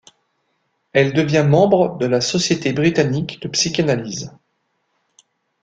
[0.93, 4.31] Elle devient membre de la Société britannique de psychanalyse.